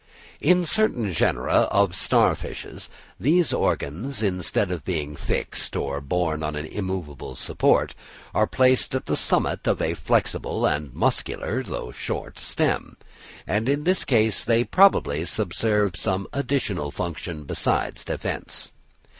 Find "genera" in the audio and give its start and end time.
1.13-1.67